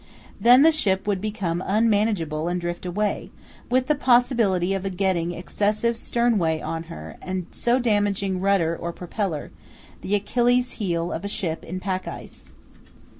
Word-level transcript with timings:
Then 0.39 0.63
the 0.63 0.71
ship 0.71 1.05
would 1.05 1.21
become 1.21 1.63
unmanageable 1.63 2.47
and 2.47 2.59
drift 2.59 2.87
away, 2.87 3.29
with 3.69 3.85
the 3.85 3.93
possibility 3.93 4.73
of 4.73 4.97
getting 4.97 5.31
excessive 5.31 5.95
sternway 5.95 6.59
on 6.59 6.81
her 6.89 7.17
and 7.21 7.45
so 7.51 7.77
damaging 7.77 8.39
rudder 8.39 8.75
or 8.75 8.91
propeller, 8.93 9.51
the 10.01 10.15
Achilles' 10.15 10.71
heel 10.81 11.11
of 11.13 11.23
a 11.23 11.27
ship 11.27 11.63
in 11.63 11.79
pack 11.79 12.07
ice. 12.07 12.51